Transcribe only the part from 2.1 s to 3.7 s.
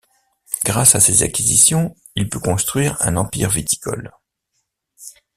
il put construire un empire